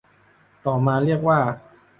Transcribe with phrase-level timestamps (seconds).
[0.65, 1.39] ต่อมาเรียกว่า